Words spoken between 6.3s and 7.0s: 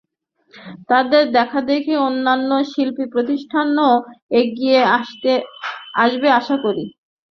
আশা করি।